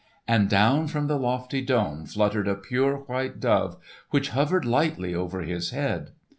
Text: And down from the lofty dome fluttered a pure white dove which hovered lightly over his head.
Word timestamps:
And 0.27 0.49
down 0.49 0.87
from 0.87 1.05
the 1.05 1.15
lofty 1.19 1.61
dome 1.61 2.07
fluttered 2.07 2.47
a 2.47 2.55
pure 2.55 2.97
white 3.01 3.39
dove 3.39 3.77
which 4.09 4.29
hovered 4.29 4.65
lightly 4.65 5.13
over 5.13 5.41
his 5.41 5.69
head. 5.69 6.13